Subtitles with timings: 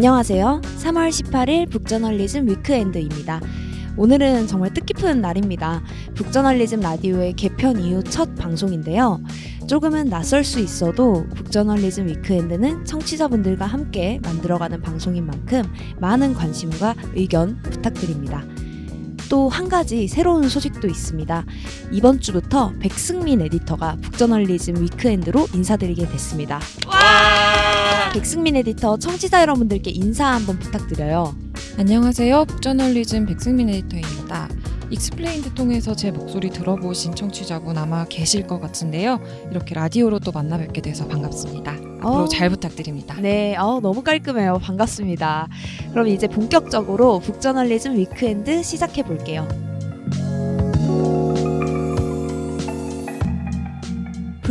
[0.00, 0.62] 안녕하세요.
[0.64, 3.38] 3월 18일 북저널리즘 Weekend입니다.
[3.98, 5.82] 오늘은 정말 뜻깊은 날입니다.
[6.14, 9.20] 북저널리즘 라디오의 개편 이후 첫 방송인데요.
[9.68, 15.64] 조금은 낯설 수 있어도 북저널리즘 Weekend는 청취자분들과 함께 만들어가는 방송인 만큼
[15.98, 18.42] 많은 관심과 의견 부탁드립니다.
[19.28, 21.44] 또 한 가지 새로운 소식도 있습니다.
[21.92, 26.58] 이번 주부터 백승민 에디터가 북저널리즘 Weekend로 인사드리게 됐습니다.
[28.12, 31.32] 백승민 에디터 청취자 여러분들께 인사 한번 부탁드려요.
[31.78, 32.44] 안녕하세요.
[32.46, 34.48] 북저널리즘 백승민 에디터입니다.
[34.90, 39.20] Explained 통해서 제 목소리 들어보신 청취자분 아마 계실 것 같은데요.
[39.52, 41.70] 이렇게 라디오로 또 만나 뵙게 돼서 반갑습니다.
[42.00, 42.28] 앞으로 어.
[42.28, 43.14] 잘 부탁드립니다.
[43.20, 44.58] 네, 어, 너무 깔끔해요.
[44.58, 45.46] 반갑습니다.
[45.92, 49.46] 그럼 이제 본격적으로 북저널리즘 Weekend 시작해 볼게요.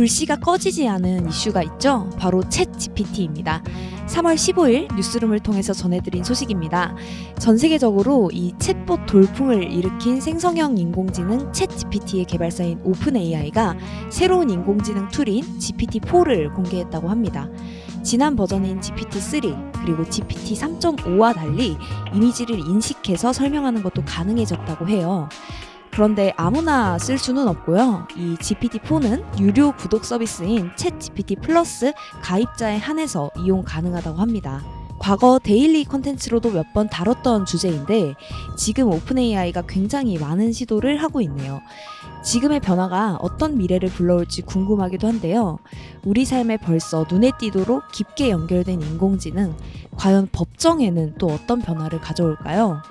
[0.00, 2.08] 불씨가 꺼지지 않은 이슈가 있죠.
[2.16, 3.62] 바로 ChatGPT입니다.
[4.06, 6.96] 3월 15일 뉴스룸을 통해서 전해드린 소식입니다.
[7.38, 13.76] 전 세계적으로 이 챗봇 돌풍을 일으킨 생성형 인공지능 ChatGPT의 개발사인 OpenAI가
[14.08, 17.50] 새로운 인공지능 툴인 GPT-4를 공개했다고 합니다.
[18.02, 21.76] 지난 버전인 GPT-3 그리고 GPT-3.5와 달리
[22.14, 25.28] 이미지를 인식해서 설명하는 것도 가능해졌다고 해요.
[25.92, 28.06] 그런데 아무나 쓸 수는 없고요.
[28.16, 34.62] 이 GPT-4는 유료 구독 서비스인 ChatGPT Plus 가입자에 한해서 이용 가능하다고 합니다.
[34.98, 38.14] 과거 데일리 컨텐츠로도 몇 번 다뤘던 주제인데
[38.56, 41.60] 지금 OpenAI가 굉장히 많은 시도를 하고 있네요.
[42.22, 45.58] 지금의 변화가 어떤 미래를 불러올지 궁금하기도 한데요.
[46.04, 49.54] 우리 삶에 벌써 눈에 띄도록 깊게 연결된 인공지능,
[49.96, 52.82] 과연 법정에는 또 어떤 변화를 가져올까요?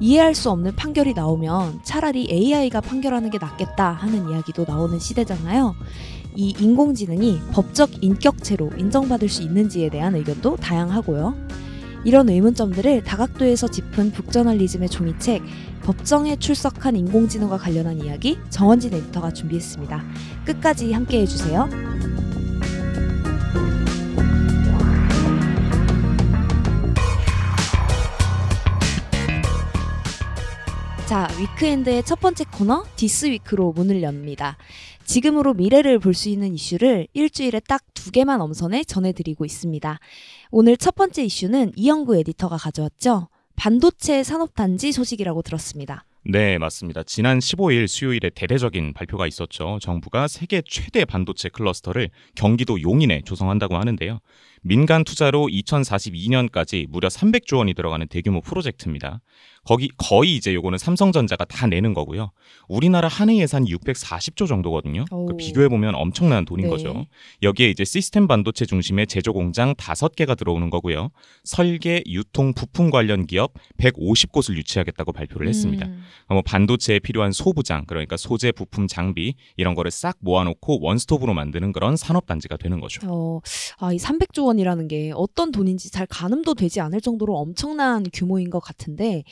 [0.00, 5.74] 이해할 수 없는 판결이 나오면 차라리 AI가 판결하는 게 낫겠다 하는 이야기도 나오는 시대잖아요.
[6.36, 11.34] 이 인공지능이 법적 인격체로 인정받을 수 있는지에 대한 의견도 다양하고요.
[12.04, 15.42] 이런 의문점들을 다각도에서 짚은 북저널리즘의 종이책
[15.82, 20.02] 법정에 출석한 인공지능과 관련한 이야기 정원진 에디터가 준비했습니다.
[20.46, 21.68] 끝까지 함께 해주세요.
[31.10, 34.56] 자, Weekend의 첫 번째 코너 This Week로 문을 엽니다.
[35.04, 39.98] 지금으로 미래를 볼 수 있는 이슈를 일주일에 딱 두 개만 엄선해 전해드리고 있습니다.
[40.52, 43.28] 오늘 첫 번째 이슈는 이영구 에디터가 가져왔죠.
[43.56, 46.04] 반도체 산업단지 소식이라고 들었습니다.
[46.24, 47.02] 네, 맞습니다.
[47.02, 49.78] 지난 15일 수요일에 대대적인 발표가 있었죠.
[49.82, 54.20] 정부가 세계 최대 반도체 클러스터를 경기도 용인에 조성한다고 하는데요.
[54.62, 59.20] 민간 투자로 2042년까지 무려 300조 원이 들어가는 대규모 프로젝트입니다.
[59.70, 62.32] 거기 거의 이제 요거는 삼성전자가 다 내는 거고요.
[62.66, 65.04] 우리나라 한해 예산이 640조 정도거든요.
[65.12, 65.26] 오.
[65.26, 66.70] 그 비교해 보면 엄청난 돈인 네.
[66.70, 67.06] 거죠.
[67.44, 71.10] 여기에 이제 시스템 반도체 중심의 제조 공장 5개가 들어오는 거고요.
[71.44, 75.86] 설계, 유통, 부품 관련 기업 150곳을 유치하겠다고 발표를 했습니다.
[75.86, 81.70] 음, 뭐 반도체에 필요한 소부장 그러니까 소재 부품 장비 이런 거를 싹 모아놓고 원스톱으로 만드는
[81.70, 83.02] 그런 산업 단지가 되는 거죠.
[83.04, 83.40] 어,
[83.78, 88.58] 아, 이 300조 원이라는 게 어떤 돈인지 잘 가늠도 되지 않을 정도로 엄청난 규모인 것
[88.58, 89.22] 같은데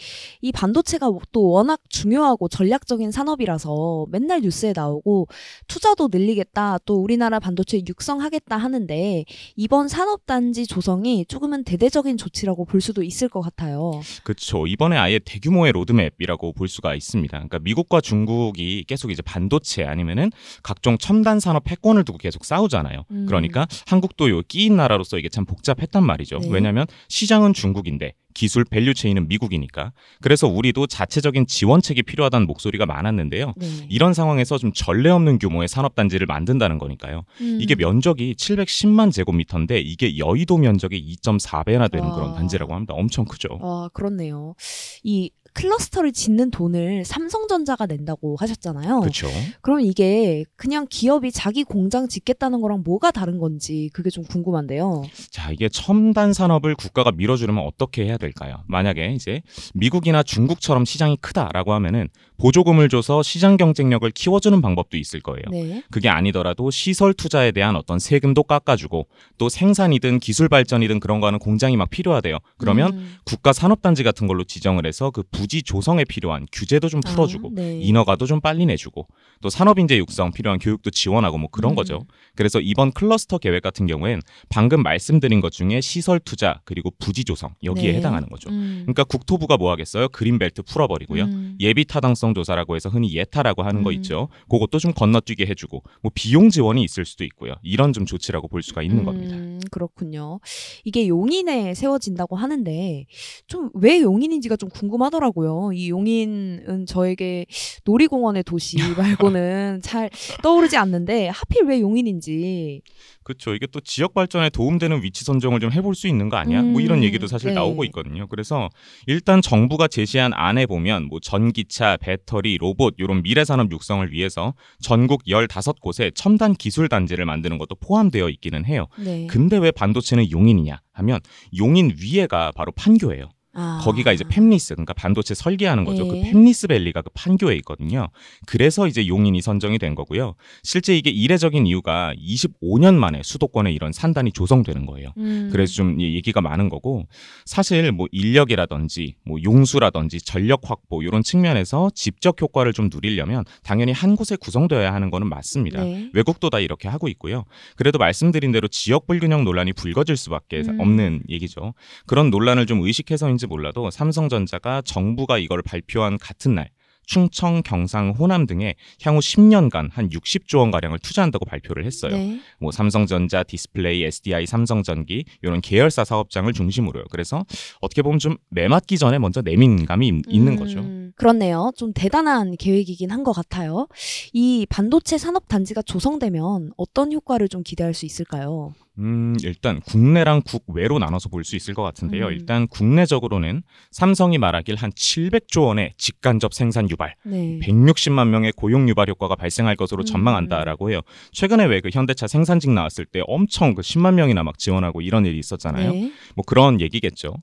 [0.40, 5.28] 이 반도체가 또 워낙 중요하고 전략적인 산업이라서 맨날 뉴스에 나오고
[5.66, 9.24] 투자도 늘리겠다 또 우리나라 반도체 육성하겠다 하는데
[9.56, 14.00] 이번 산업단지 조성이 조금은 대대적인 조치라고 볼 수도 있을 것 같아요.
[14.24, 14.66] 그렇죠.
[14.66, 17.32] 이번에 아예 대규모의 로드맵이라고 볼 수가 있습니다.
[17.36, 20.30] 그러니까 미국과 중국이 계속 이제 반도체 아니면은
[20.62, 23.04] 각종 첨단 산업 패권을 두고 계속 싸우잖아요.
[23.10, 23.26] 음.
[23.26, 26.38] 그러니까 한국도 요 끼인 나라로서 이게 참 복잡했단 말이죠.
[26.38, 26.48] 네.
[26.50, 29.90] 왜냐하면 시장은 중국인데 기술 value chain은 미국이니까.
[30.20, 33.54] 그래서 우리도 자체적인 지원책이 필요하다는 목소리가 많았는데요.
[33.56, 33.66] 네.
[33.88, 37.24] 이런 상황에서 좀 전례 없는 규모의 산업 단지를 만든다는 거니까요.
[37.40, 37.58] 음.
[37.60, 42.14] 이게 면적이 710만 제곱미터인데 이게 여의도 면적의 2.4배나 되는 와.
[42.14, 42.94] 그런 단지라고 합니다.
[42.94, 43.58] 엄청 크죠.
[43.60, 44.54] 아, 그렇네요.
[45.02, 49.00] 이 클러스터를 짓는 돈을 삼성전자가 낸다고 하셨잖아요.
[49.00, 49.26] 그렇죠.
[49.60, 55.02] 그럼 이게 그냥 기업이 자기 공장 짓겠다는 거랑 뭐가 다른 건지 그게 좀 궁금한데요.
[55.30, 58.62] 자, 이게 첨단 산업을 국가가 밀어주려면 어떻게 해야 될까요?
[58.68, 59.42] 만약에 이제
[59.74, 65.42] 미국이나 중국처럼 시장이 크다라고 하면은 보조금을 줘서 시장 경쟁력을 키워주는 방법도 있을 거예요.
[65.50, 65.82] 네.
[65.90, 71.76] 그게 아니더라도 시설 투자에 대한 어떤 세금도 깎아주고 또 생산이든 기술 발전이든 그런 거는 공장이
[71.76, 72.38] 막 필요하대요.
[72.58, 73.14] 그러면 음.
[73.24, 77.80] 국가 산업단지 같은 걸로 지정을 해서 그 부지 조성에 필요한 규제도 좀 풀어주고 아, 네.
[77.80, 79.06] 인허가도 좀 빨리 내주고
[79.40, 81.76] 또 산업인재 육성 필요한 교육도 지원하고 뭐 그런 음.
[81.76, 82.00] 거죠.
[82.34, 87.54] 그래서 이번 클러스터 계획 같은 경우엔 방금 말씀드린 것 중에 시설 투자 그리고 부지 조성
[87.62, 87.98] 여기에 네.
[87.98, 88.50] 해당하는 거죠.
[88.50, 88.80] 음.
[88.82, 90.08] 그러니까 국토부가 뭐 하겠어요?
[90.10, 91.24] 그린벨트 풀어버리고요.
[91.24, 91.56] 음.
[91.60, 93.94] 예비 타당성 조사라고 해서 흔히 예타라고 하는 거 음.
[93.94, 94.28] 있죠.
[94.50, 97.54] 그것도 좀 건너뛰게 해주고 뭐 비용 지원이 있을 수도 있고요.
[97.62, 99.36] 이런 좀 조치라고 볼 수가 있는 음, 겁니다.
[99.70, 100.40] 그렇군요.
[100.84, 103.06] 이게 용인에 세워진다고 하는데
[103.46, 105.27] 좀 왜 용인인지가 좀 궁금하더라고요.
[105.74, 107.46] 이 용인은 저에게
[107.84, 110.10] 놀이공원의 도시 말고는 잘
[110.42, 112.82] 떠오르지 않는데 하필 왜 용인인지.
[113.22, 113.54] 그렇죠.
[113.54, 116.62] 이게 또 지역 발전에 도움되는 위치 선정을 좀 해볼 수 있는 거 아니야?
[116.62, 117.54] 뭐 이런 음, 얘기도 사실 네.
[117.54, 118.26] 나오고 있거든요.
[118.26, 118.70] 그래서
[119.06, 125.24] 일단 정부가 제시한 안에 보면 뭐 전기차, 배터리, 로봇 이런 미래 산업 육성을 위해서 전국
[125.24, 128.86] 15곳에 첨단 기술 단지를 만드는 것도 포함되어 있기는 해요.
[128.98, 129.26] 네.
[129.26, 131.20] 근데 왜 반도체는 용인이냐 하면
[131.58, 133.28] 용인 위에가 바로 판교예요.
[133.58, 133.80] 아.
[133.82, 136.06] 거기가 이제 팹리스 그러니까 반도체 설계하는 거죠.
[136.06, 136.30] 그 네.
[136.30, 138.08] 팹리스 밸리가 그 판교에 있거든요.
[138.46, 140.34] 그래서 이제 용인이 선정이 된 거고요.
[140.62, 145.12] 실제 이게 이례적인 이유가 25년 만에 수도권에 이런 산단이 조성되는 거예요.
[145.18, 145.48] 음.
[145.50, 147.06] 그래서 좀이 얘기가 많은 거고
[147.44, 154.14] 사실 뭐 인력이라든지 뭐 용수라든지 전력 확보 이런 측면에서 직접 효과를 좀 누리려면 당연히 한
[154.14, 155.82] 곳에 구성되어야 하는 거는 맞습니다.
[155.82, 156.10] 네.
[156.12, 157.44] 외국도 다 이렇게 하고 있고요.
[157.74, 160.80] 그래도 말씀드린 대로 지역 불균형 논란이 불거질 수밖에 음.
[160.80, 161.74] 없는 얘기죠.
[162.06, 166.68] 그런 논란을 좀 의식해서인지 몰라도 삼성전자가 정부가 이걸 발표한 같은 날
[167.06, 172.12] 충청, 경상, 호남 등에 향후 10년간 한 60조 원 가량을 투자한다고 발표를 했어요.
[172.14, 172.38] 네.
[172.60, 177.04] 뭐 삼성전자, 디스플레이, SDI, 삼성전기 이런 계열사 사업장을 중심으로요.
[177.10, 177.46] 그래서
[177.80, 180.80] 어떻게 보면 좀 매맞기 전에 먼저 내민 감이 있- 있는 거죠.
[181.18, 181.72] 음, 그렇네요.
[181.76, 183.88] 좀 대단한 계획이긴 한 것 같아요.
[184.32, 188.72] 이 반도체 산업 단지가 조성되면 어떤 효과를 좀 기대할 수 있을까요?
[189.00, 192.26] 음, 일단 국내랑 국외로 나눠서 볼 수 있을 것 같은데요.
[192.28, 192.32] 음.
[192.32, 197.58] 일단 국내적으로는 삼성이 말하길 한 700조 원의 직간접 생산 유발, 네.
[197.62, 200.04] 160만 명의 고용 유발 효과가 발생할 것으로 음.
[200.04, 201.00] 전망한다라고 해요.
[201.32, 205.38] 최근에 왜 그 현대차 생산직 나왔을 때 엄청 그 10만 명이나 막 지원하고 이런 일이
[205.38, 205.92] 있었잖아요.
[205.92, 206.12] 네.
[206.34, 207.34] 뭐 그런 얘기겠죠.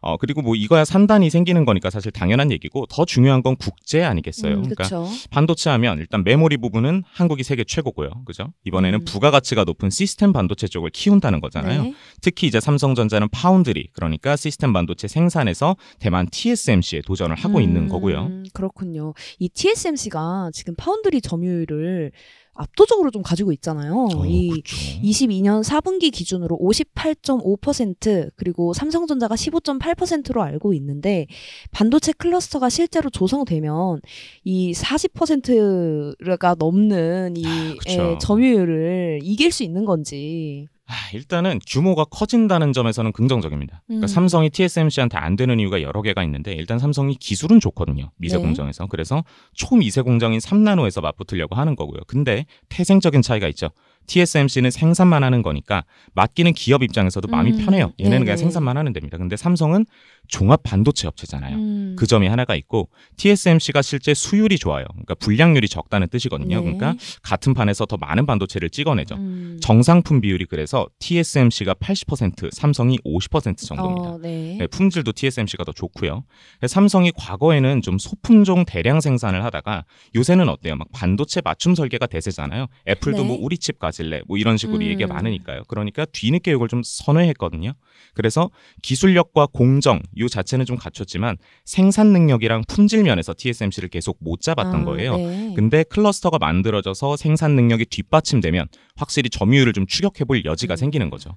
[0.00, 4.56] 어, 그리고 뭐 이거야 산단이 생기는 거니까 사실 당연한 얘기고 더 중요한 건 국제 아니겠어요.
[4.56, 4.88] 음, 그러니까.
[5.30, 8.10] 반도체 하면 일단 메모리 부분은 한국이 세계 최고고요.
[8.24, 8.52] 그죠?
[8.64, 9.04] 이번에는 음.
[9.04, 11.82] 부가가치가 높은 시스템 반도체 쪽을 키운다는 거잖아요.
[11.82, 11.94] 네.
[12.20, 18.30] 특히 이제 삼성전자는 파운드리 그러니까 시스템 반도체 생산에서 대만 TSMC에 도전을 하고 있는 음, 거고요.
[18.52, 19.14] 그렇군요.
[19.38, 22.12] 이 TSMC가 지금 파운드리 점유율을
[22.54, 24.08] 압도적으로 좀 가지고 있잖아요.
[24.14, 24.76] 어, 이 그쵸.
[25.02, 31.26] 22년 4분기 기준으로 58.5% 그리고 삼성전자가 15.8%로 알고 있는데
[31.70, 34.00] 반도체 클러스터가 실제로 조성되면
[34.44, 37.76] 이 40%가 넘는 이 아.
[37.88, 40.68] 예, 점유율을 이길 수 있는 건지.
[40.90, 43.82] 아, 일단은 규모가 커진다는 점에서는 긍정적입니다.
[43.86, 44.08] 그러니까 음.
[44.08, 48.10] 삼성이 TSMC한테 안 되는 이유가 여러 개가 있는데 일단 삼성이 기술은 좋거든요.
[48.16, 48.42] 미세 네.
[48.42, 48.86] 공정에서.
[48.86, 49.22] 그래서
[49.54, 52.00] 초미세 공정인 3나노에서 맞붙으려고 하는 거고요.
[52.08, 53.70] 근데 태생적인 차이가 있죠.
[54.06, 57.92] TSMC는 생산만 하는 거니까 맡기는 기업 입장에서도 마음이 음, 편해요.
[57.98, 58.24] 얘네는 네네.
[58.24, 59.18] 그냥 생산만 하는 됩니다.
[59.18, 59.86] 근데 삼성은
[60.28, 61.56] 종합 반도체 업체잖아요.
[61.56, 61.96] 음.
[61.98, 64.84] 그 점이 하나가 있고 TSMC가 실제 수율이 좋아요.
[64.92, 66.56] 그러니까 분량률이 적다는 뜻이거든요.
[66.58, 66.62] 네.
[66.62, 69.16] 그러니까 같은 판에서 더 많은 반도체를 찍어내죠.
[69.16, 69.58] 음.
[69.60, 74.10] 정상품 비율이 그래서 TSMC가 80%, 삼성이 50% 정도입니다.
[74.10, 74.56] 어, 네.
[74.58, 76.24] 네, 품질도 TSMC가 더 좋고요.
[76.66, 80.76] 삼성이 과거에는 좀 소품종 대량 생산을 하다가 요새는 어때요?
[80.76, 82.66] 막 반도체 맞춤 설계가 대세잖아요.
[82.88, 83.28] 애플도 네.
[83.28, 84.82] 뭐 우리 칩 가 질래 뭐 이런 식으로 음.
[84.82, 85.62] 얘기가 많으니까요.
[85.68, 87.72] 그러니까 뒤늦게 이걸 좀 선회했거든요.
[88.14, 88.50] 그래서
[88.82, 94.84] 기술력과 공정 요 자체는 좀 갖췄지만 생산 능력이랑 품질 면에서 TSMC를 계속 못 잡았던 아,
[94.84, 95.16] 거예요.
[95.16, 95.52] 네.
[95.54, 100.76] 근데 클러스터가 만들어져서 생산 능력이 뒷받침되면 확실히 점유율을 좀 추격해 볼 여지가 음.
[100.76, 101.34] 생기는 거죠.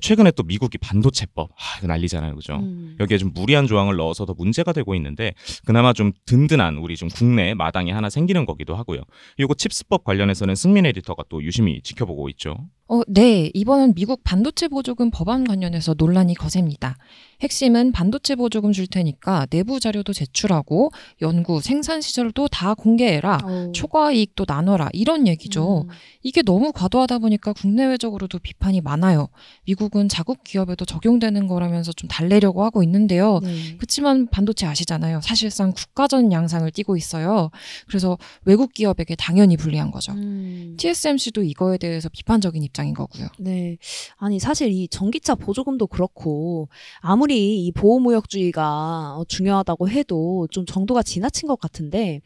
[0.00, 2.34] 최근에 또 미국이 반도체법 아, 이거 난리잖아요.
[2.34, 2.56] 그죠?
[2.56, 2.96] 음.
[3.00, 5.34] 여기에 좀 무리한 조항을 넣어서 더 문제가 되고 있는데
[5.64, 9.02] 그나마 좀 든든한 우리 좀 국내 마당이 하나 생기는 거기도 하고요.
[9.38, 12.56] 요거 칩스법 관련해서는 승민 에디터가 또 유심히 지켜보고 있죠.
[12.88, 13.50] 어, 네.
[13.54, 16.98] 이번은 미국 반도체 보조금 법안 관련해서 논란이 거셉니다.
[17.40, 20.90] 핵심은 반도체 보조금 줄 테니까 내부 자료도 제출하고
[21.22, 23.38] 연구, 생산 시설도 다 공개해라.
[23.42, 23.72] 어우.
[23.72, 24.90] 초과 이익도 나눠라.
[24.92, 25.86] 이런 얘기죠.
[25.88, 25.88] 음.
[26.22, 29.28] 이게 너무 과도하다 보니까 국내외적으로도 비판이 많아요.
[29.64, 33.40] 미국은 자국 기업에도 적용되는 거라면서 좀 달래려고 하고 있는데요.
[33.42, 33.74] 네.
[33.76, 35.22] 그렇지만 반도체 아시잖아요.
[35.22, 37.50] 사실상 국가전 양상을 띠고 있어요.
[37.88, 40.12] 그래서 외국 기업에게 당연히 불리한 거죠.
[40.12, 40.76] 음.
[40.78, 43.28] TSMC도 이거에 대해서 비판적인 입장인 거고요.
[43.40, 43.76] 네.
[44.16, 46.68] 아니, 사실 이 전기차 보조금도 그렇고,
[47.00, 52.20] 아무리 이 보호무역주의가 어, 중요하다고 해도 좀 정도가 지나친 것 같은데,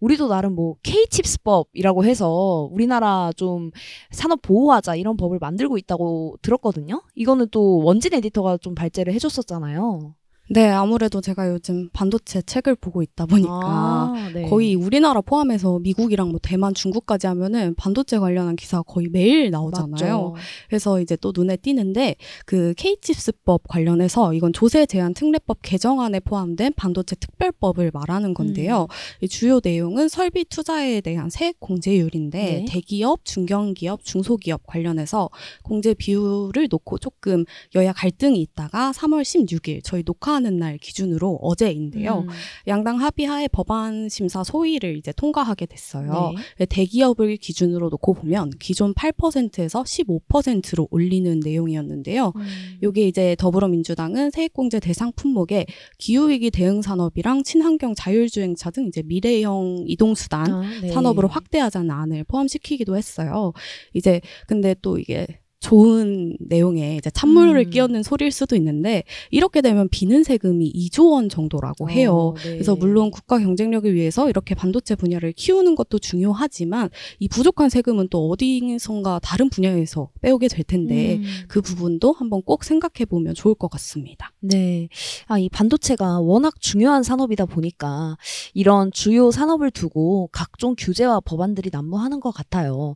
[0.00, 3.70] 우리도 나름 뭐 K칩스법이라고 해서 우리나라 좀
[4.10, 7.02] 산업 보호하자 이런 법을 만들고 있다고 들었거든요?
[7.14, 10.14] 이거는 또 원진 에디터가 좀 발제를 해줬었잖아요.
[10.50, 14.48] 네, 아무래도 제가 요즘 반도체 책을 보고 있다 보니까 아, 네.
[14.48, 20.30] 거의 우리나라 포함해서 미국이랑 뭐 대만, 중국까지 하면은 반도체 관련한 기사가 거의 매일 나오잖아요.
[20.30, 20.34] 맞죠.
[20.68, 27.14] 그래서 이제 또 눈에 띄는데 그 K칩스법 관련해서 이건 조세 제한 특례법 개정안에 포함된 반도체
[27.16, 28.82] 특별법을 말하는 건데요.
[28.82, 29.24] 음.
[29.24, 32.64] 이 주요 내용은 설비 투자에 대한 세액 공제율인데 네.
[32.66, 35.28] 대기업, 중견기업, 중소기업 관련해서
[35.62, 42.20] 공제 비율을 놓고 조금 여야 갈등이 있다가 3월 16일 저희 녹화 하는 날 기준으로 어제인데요.
[42.20, 42.28] 음.
[42.68, 46.32] 양당 합의하에 법안 심사 소위를 이제 통과하게 됐어요.
[46.58, 46.66] 네.
[46.66, 52.32] 대기업을 기준으로 놓고 보면 기존 8%에서 15%로 올리는 내용이었는데요.
[52.36, 52.78] 음.
[52.82, 55.66] 요게 이제 더불어민주당은 세액공제 대상 품목에
[55.98, 60.92] 기후위기 대응 산업이랑 친환경 자율주행차 등 이제 미래형 이동수단 아, 네.
[60.92, 63.52] 산업으로 확대하자는 안을 포함시키기도 했어요.
[63.92, 65.26] 이제 근데 또 이게
[65.60, 67.70] 좋은 내용에 이제 찬물을 음.
[67.70, 72.14] 끼얹는 소리일 수도 있는데 이렇게 되면 비는 세금이 2조 원 정도라고 해요.
[72.14, 72.50] 어, 네.
[72.52, 78.28] 그래서 물론 국가 경쟁력을 위해서 이렇게 반도체 분야를 키우는 것도 중요하지만 이 부족한 세금은 또
[78.28, 81.24] 어디선가 다른 분야에서 빼오게 될 텐데 음.
[81.48, 84.32] 그 부분도 한번 꼭 생각해 보면 좋을 것 같습니다.
[84.38, 84.88] 네.
[85.26, 88.16] 아, 이 반도체가 워낙 중요한 산업이다 보니까
[88.54, 92.94] 이런 주요 산업을 두고 각종 규제와 법안들이 난무하는 것 같아요.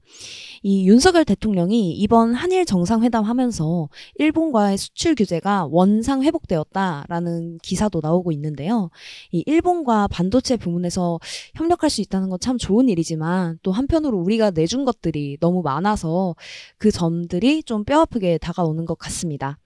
[0.62, 8.90] 이 윤석열 대통령이 이번 한일 정상회담 하면서 일본과의 수출 규제가 원상 회복되었다라는 기사도 나오고 있는데요.
[9.30, 11.18] 이 일본과 반도체 부문에서
[11.54, 16.34] 협력할 수 있다는 건 참 좋은 일이지만 또 한편으로 우리가 내준 것들이 너무 많아서
[16.76, 19.58] 그 점들이 좀 뼈아프게 다가오는 것 같습니다.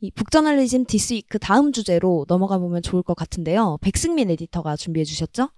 [0.00, 3.78] 이 북저널리즘 디스위크 다음 주제로 넘어가 보면 좋을 것 같은데요.
[3.82, 5.50] 백승민 에디터가 준비해 주셨죠?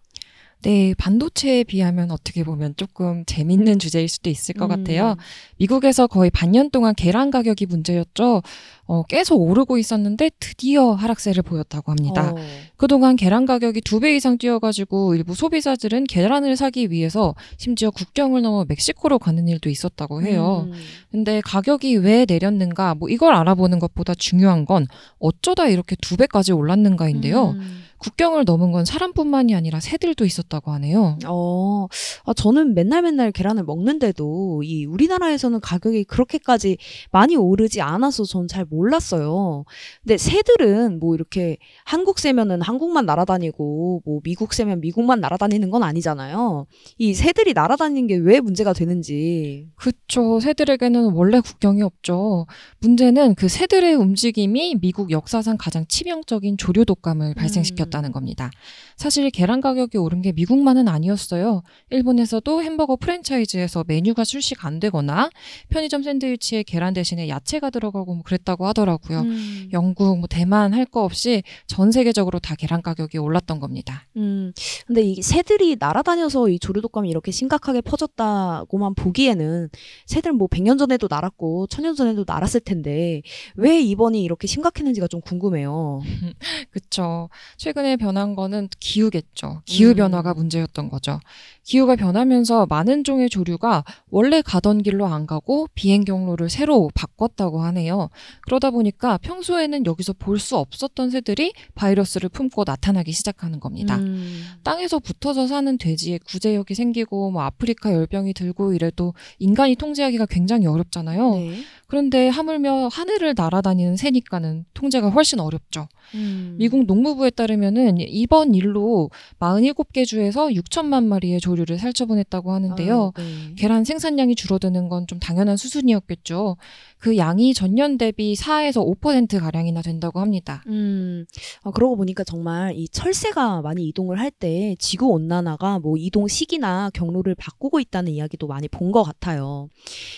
[0.63, 4.69] 네, 반도체에 비하면 어떻게 보면 조금 재밌는 주제일 수도 있을 것 음.
[4.69, 5.17] 같아요.
[5.57, 8.43] 미국에서 거의 반년 동안 계란 가격이 문제였죠.
[8.87, 12.33] 어, 계속 오르고 있었는데 드디어 하락세를 보였다고 합니다.
[12.33, 12.37] 어.
[12.77, 18.65] 그동안 계란 가격이 두 배 이상 뛰어가지고 일부 소비자들은 계란을 사기 위해서 심지어 국경을 넘어
[18.67, 20.69] 멕시코로 가는 일도 있었다고 해요.
[20.73, 20.73] 음.
[21.11, 24.87] 근데 가격이 왜 내렸는가, 뭐 이걸 알아보는 것보다 중요한 건
[25.19, 27.51] 어쩌다 이렇게 두 배까지 올랐는가인데요.
[27.51, 27.83] 음.
[28.01, 31.19] 국경을 넘은 건 사람뿐만이 아니라 새들도 있었다고 하네요.
[31.27, 31.87] 어,
[32.25, 36.79] 아, 저는 맨날 맨날 계란을 먹는데도 이 우리나라에서는 가격이 그렇게까지
[37.13, 39.65] 많이 오르지 않아서 전 잘 몰랐어요.
[40.03, 46.67] 근데 새들은 뭐 이렇게 한국 새면은 한국만 날아다니고 뭐 미국 새면 미국만 날아다니는 건 아니잖아요.
[46.99, 49.69] 이 새들이 날아다니는 게 왜 문제가 되는지.
[49.77, 50.41] 그쵸.
[50.41, 52.47] 새들에게는 원래 국경이 없죠.
[52.81, 58.51] 문제는 그 새들의 움직임이 미국 역사상 가장 치명적인 조류 독감을 발생시켰다 는 겁니다.
[58.97, 61.63] 사실 계란 가격이 오른 게 미국만은 아니었어요.
[61.91, 65.31] 일본에서도 햄버거 프랜차이즈에서 메뉴가 출시가 안 되거나
[65.71, 69.21] 편의점 샌드위치에 계란 대신에 야채가 들어가고 뭐 그랬다고 하더라고요.
[69.21, 69.69] 음.
[69.73, 74.07] 영국, 뭐 대만 할 거 없이 전 세계적으로 다 계란 가격이 올랐던 겁니다.
[74.17, 74.53] 음,
[74.87, 79.69] 근데 이 새들이 날아다녀서 이 조류독감이 이렇게 심각하게 퍼졌다고만 보기에는
[80.07, 83.23] 새들 뭐 100년 전에도 날았고 1000년 전에도 날았을 텐데
[83.55, 86.03] 왜 이번이 이렇게 심각했는지가 좀 궁금해요.
[86.71, 87.29] 그쵸.
[87.57, 89.63] 최근 에 변한 거는 기후겠죠.
[89.65, 89.97] 기후 음.
[89.97, 91.21] 변화가 문제였던 거죠.
[91.65, 98.11] 기후가 변하면서 많은 종의 조류가 원래 가던 길로 안 가고 비행 경로를 새로 바꿨다고 하네요.
[98.43, 103.97] 그러다 보니까 평소에는 여기서 볼 수 없었던 새들이 바이러스를 품고 나타나기 시작하는 겁니다.
[103.97, 104.43] 음.
[104.65, 111.35] 땅에서 붙어서 사는 돼지에 구제역이 생기고 뭐 아프리카 열병이 들고 이래도 인간이 통제하기가 굉장히 어렵잖아요.
[111.35, 111.61] 네.
[111.91, 115.89] 그런데 하물며 하늘을 날아다니는 새니까는 통제가 훨씬 어렵죠.
[116.15, 116.55] 음.
[116.57, 123.13] 미국 농무부에 따르면은 이번 일로 47개 주에서 6천만 마리의 조류를 살처분했다고 하는데요.
[123.15, 123.55] 아, 네.
[123.57, 126.57] 계란 생산량이 줄어드는 건 좀 당연한 수순이었겠죠.
[127.01, 130.63] 그 양이 전년 대비 4에서 5% 가량이나 된다고 합니다.
[130.67, 131.25] 음,
[131.63, 136.91] 아, 그러고 보니까 정말 이 철새가 많이 이동을 할 때 지구 온난화가 뭐 이동 시기나
[136.95, 139.69] 경로를 바꾸고 있다는 이야기도 많이 본 것 같아요.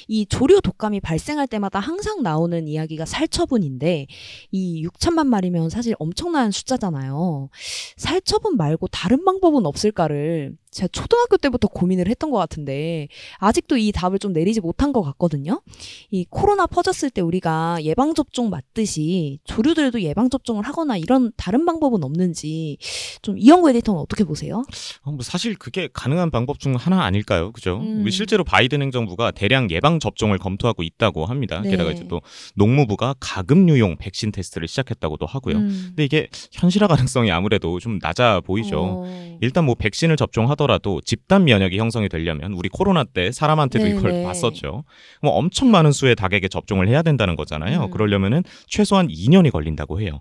[0.08, 4.06] 이 조류 독감이 발생할 때마다 항상 나오는 이야기가 살처분인데
[4.50, 7.48] 이 6천만 마리면 사실 엄청난 숫자잖아요.
[7.96, 14.18] 살처분 말고 다른 방법은 없을까를 제가 초등학교 때부터 고민을 했던 것 같은데 아직도 이 답을
[14.18, 15.60] 좀 내리지 못한 것 같거든요.
[16.10, 22.02] 이 코로나 퍼졌을 때 우리가 예방 접종 맞듯이 조류들도 예방 접종을 하거나 이런 다른 방법은
[22.02, 22.78] 없는지
[23.20, 24.64] 좀 이영구 에디터는 어떻게 보세요?
[25.02, 27.52] 어, 뭐 사실 그게 가능한 방법 중 하나 아닐까요?
[27.52, 27.76] 그죠?
[27.76, 28.02] 음.
[28.02, 31.60] 뭐 실제로 바이든 행정부가 대량 예방 접종을 검토하고 있다고 합니다.
[31.60, 31.70] 네.
[31.70, 32.22] 게다가 이제 또
[32.54, 35.56] 농무부가 가금류용 백신 테스트를 시작했다고도 하고요.
[35.56, 35.84] 음.
[35.88, 39.04] 근데 이게 현실화 가능성이 아무래도 좀 낮아 보이죠.
[39.04, 39.38] 어.
[39.42, 44.12] 일단 뭐 백신을 접종하 더라도 집단 면역이 형성이 되려면 우리 코로나 때 사람한테도 네, 이걸
[44.12, 44.22] 네.
[44.24, 44.84] 봤었죠.
[45.20, 47.84] 뭐 엄청 많은 수의 닭에게 접종을 해야 된다는 거잖아요.
[47.84, 47.90] 음.
[47.90, 50.20] 그러려면은 최소한 2년이 걸린다고 해요.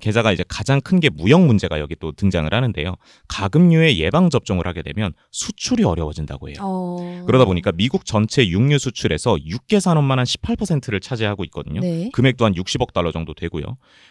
[0.00, 2.94] 게다가 이제 가장 큰 게 무역 문제가 여기 또 등장을 하는데요.
[3.26, 6.56] 가금류의 예방 접종을 하게 되면 수출이 어려워진다고 해요.
[6.60, 7.24] 어.
[7.26, 11.80] 그러다 보니까 미국 전체 육류 수출에서 육계 산업만 한 18%를 차지하고 있거든요.
[11.80, 12.10] 네.
[12.12, 13.64] 금액도 한 60억 달러 정도 되고요.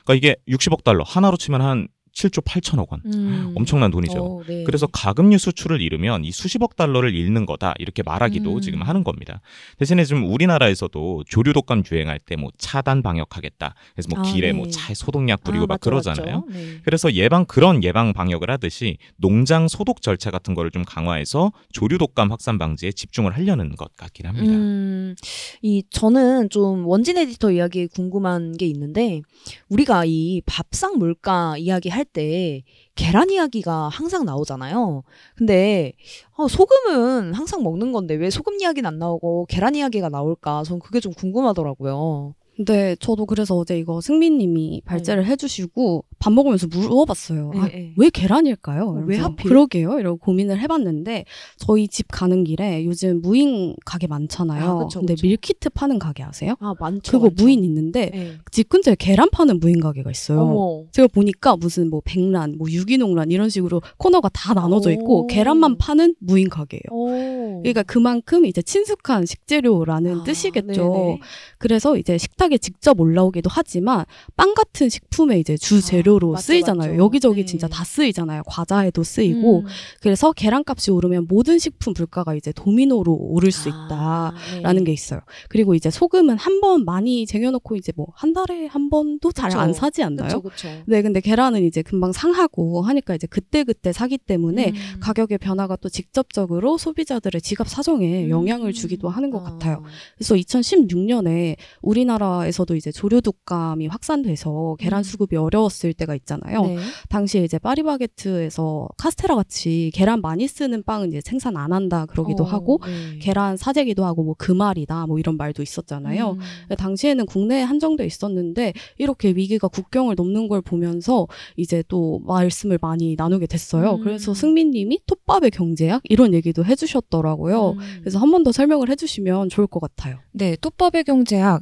[0.04, 1.88] 그러니까 이게 60억 달러 하나로 치면 한
[2.28, 3.02] 7조 8천억 원.
[3.06, 3.54] 음.
[3.56, 4.20] 엄청난 돈이죠.
[4.20, 4.64] 어, 네.
[4.64, 8.62] 그래서 가금류 수출을 잃으면 이 수십억 달러를 잃는 거다 이렇게 말하기도 음.
[8.62, 9.42] 지금 하는 겁니다.
[9.78, 13.76] 대신에 지금 우리나라에서도 조류 독감 유행할 때 뭐 차단 방역하겠다.
[13.94, 14.54] 그래서 뭐 아, 길에 네.
[14.54, 16.42] 뭐 차에 소독약 뿌리고 아, 막 맞죠, 그러잖아요.
[16.42, 16.48] 맞죠.
[16.52, 16.78] 네.
[16.84, 22.32] 그래서 예방 그런 예방 방역을 하듯이 농장 소독 절차 같은 거를 좀 강화해서 조류 독감
[22.32, 24.48] 확산 방지에 집중을 하려는 것 같긴 합니다.
[24.52, 25.16] 음,
[25.62, 29.22] 이 저는 좀 원진 에디터 이야기에 궁금한 게 있는데
[29.70, 32.64] 우리가 이 밥상 물가 이야기 할때
[32.96, 35.04] 계란 이야기가 항상 나오잖아요.
[35.36, 35.94] 근데
[36.36, 40.64] 어, 소금은 항상 먹는 건데 왜 소금 이야기는 안 나오고 계란 이야기가 나올까?
[40.64, 42.36] 저는 그게 좀 궁금하더라고요.
[42.60, 47.52] 근데 저도 그래서 어제 이거 승민님이 발제를 해주시고 밥 먹으면서 물어봤어요.
[47.56, 47.94] 아, 네, 네.
[47.96, 48.84] 왜 계란일까요?
[48.84, 49.48] 어, 왜 하필?
[49.48, 49.98] 그러게요.
[49.98, 51.24] 이러고 고민을 해봤는데
[51.56, 54.62] 저희 집 가는 길에 요즘 무인 가게 많잖아요.
[54.62, 55.26] 아, 그쵸, 근데 그쵸.
[55.26, 56.56] 밀키트 파는 가게 아세요?
[56.60, 57.14] 아 많죠.
[57.14, 57.42] 그거 많죠.
[57.42, 58.34] 무인 있는데 네.
[58.52, 60.42] 집 근처에 계란 파는 무인 가게가 있어요.
[60.42, 60.84] 어머.
[60.92, 65.28] 제가 보니까 무슨 뭐 백란, 뭐 유기농란 이런 식으로 코너가 다 나눠져 있고 오.
[65.28, 66.82] 계란만 파는 무인 가게예요.
[66.92, 67.62] 오.
[67.62, 70.92] 그러니까 그만큼 이제 친숙한 식재료라는 아, 뜻이겠죠.
[70.92, 71.20] 네네.
[71.58, 76.92] 그래서 이제 식탁 에 직접 올라오기도 하지만 빵 같은 식품의 이제 주 재료로 아, 쓰이잖아요.
[76.94, 77.04] 맞죠.
[77.04, 77.46] 여기저기 네.
[77.46, 78.44] 진짜 다 쓰이잖아요.
[78.48, 79.60] 과자에도 쓰이고.
[79.60, 79.66] 음.
[80.02, 84.86] 그래서 계란값이 오르면 모든 식품 물가가 이제 도미노로 오를 수 아, 있다라는 네.
[84.86, 85.22] 게 있어요.
[85.50, 89.56] 그리고 이제 소금은 한 번 많이 쟁여놓고 이제 뭐 한 달에 한 번도 잘.
[89.58, 90.28] 안 사지 않나요?
[90.28, 90.68] 그쵸, 그쵸.
[90.88, 95.00] 네, 근데 계란은 이제 금방 상하고 하니까 이제 그때 그때 사기 때문에 음.
[95.00, 98.30] 가격의 변화가 또 직접적으로 소비자들의 지갑 사정에 음.
[98.30, 99.44] 영향을 주기도 하는 것 어.
[99.44, 99.84] 같아요.
[100.18, 105.04] 그래서 2016년에 우리나라 에서도 이제 조류 독감이 확산돼서 계란 음.
[105.04, 106.64] 수급이 어려웠을 때가 있잖아요.
[106.64, 106.78] 네.
[107.10, 112.48] 당시에 이제 파리바게트에서 카스테라 같이 계란 많이 쓰는 빵은 이제 생산 안 한다 그러기도 어,
[112.48, 113.20] 하고 네.
[113.20, 116.32] 계란 사재기도 하고 뭐 금알이다 뭐 이런 말도 있었잖아요.
[116.32, 116.76] 음.
[116.76, 123.46] 당시에는 국내에 한정돼 있었는데 이렇게 위기가 국경을 넘는 걸 보면서 이제 또 말씀을 많이 나누게
[123.48, 123.96] 됐어요.
[123.96, 124.04] 음.
[124.04, 127.72] 그래서 승민님이 톱밥의 경제학 이런 얘기도 해주셨더라고요.
[127.72, 127.78] 음.
[128.02, 130.20] 그래서 한 번 더 설명을 해주시면 좋을 것 같아요.
[130.32, 131.62] 네, 또법의 경제학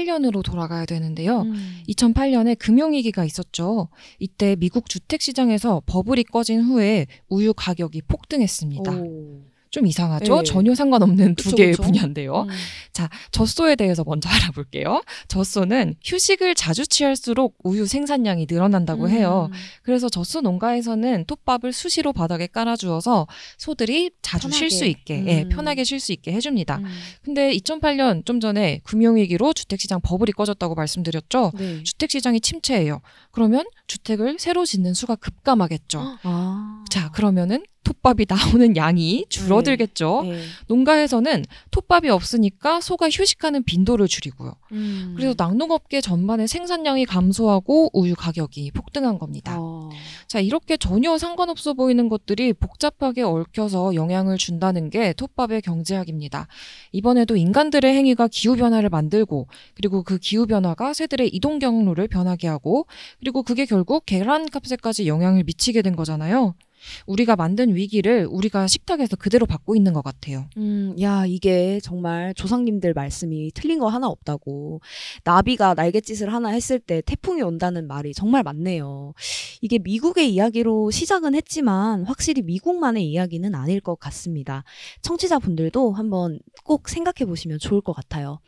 [0.00, 1.42] 2008년으로 돌아가야 되는데요.
[1.42, 1.82] 음.
[1.88, 3.88] 2008년에 금융위기가 있었죠.
[4.18, 8.92] 이때 미국 주택시장에서 버블이 꺼진 후에 우유 가격이 폭등했습니다.
[8.92, 9.42] 오.
[9.70, 10.38] 좀 이상하죠?
[10.38, 10.42] 네.
[10.42, 11.84] 전혀 상관없는 두 그쵸, 개의 그쵸.
[11.84, 12.42] 분야인데요.
[12.42, 12.48] 음.
[12.92, 15.02] 자, 젖소에 대해서 먼저 알아볼게요.
[15.28, 19.48] 젖소는 휴식을 자주 취할수록 우유 생산량이 늘어난다고 해요.
[19.52, 19.56] 음.
[19.82, 23.28] 그래서 젖소 농가에서는 톱밥을 수시로 바닥에 깔아주어서
[23.58, 24.84] 소들이 자주 쉴 수.
[24.84, 25.48] 있게, 예, 음.
[25.50, 26.78] 편하게 쉴 수 있게 해줍니다.
[26.78, 26.84] 음.
[27.22, 31.52] 근데 2008년 좀 전에 금융위기로 주택시장 버블이 꺼졌다고 말씀드렸죠.
[31.54, 31.82] 네.
[31.84, 33.00] 주택시장이 침체예요.
[33.30, 36.18] 그러면 주택을 새로 짓는 수가 급감하겠죠.
[36.22, 36.84] 아.
[36.90, 40.22] 자, 그러면은 톱밥이 나오는 양이 줄어들겠죠.
[40.24, 40.42] 네.
[40.68, 44.54] 농가에서는 톱밥이 없으니까 소가 휴식하는 빈도를 줄이고요.
[44.72, 45.14] 음.
[45.16, 49.56] 그래서 낙농업계 전반의 생산량이 감소하고 우유 가격이 폭등한 겁니다.
[49.58, 49.88] 어.
[50.26, 56.46] 자, 이렇게 전혀 상관없어 보이는 것들이 복잡하게 얽혀서 영향을 준다는 게 톱밥의 경제학입니다.
[56.92, 62.86] 이번에도 인간들의 행위가 기후변화를 만들고, 그리고 그 기후변화가 새들의 이동 경로를 변하게 하고,
[63.18, 66.54] 그리고 그게 결국 계란 값에까지 영향을 미치게 된 거잖아요.
[67.06, 70.46] 우리가 만든 위기를 우리가 식탁에서 그대로 받고 있는 것 같아요.
[70.56, 74.80] 음, 야, 이게 정말 조상님들 말씀이 틀린 거 하나 없다고.
[75.24, 79.14] 나비가 날갯짓을 하나 했을 때 태풍이 온다는 말이 정말 맞네요.
[79.60, 84.64] 이게 미국의 이야기로 시작은 했지만 확실히 미국만의 이야기는 아닐 것 같습니다.
[85.02, 88.40] 청취자분들도 한번 꼭 생각해 보시면 좋을 것 같아요.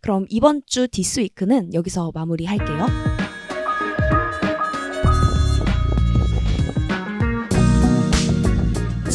[0.00, 3.29] 그럼 이번 주 디스위크는 여기서 마무리할게요.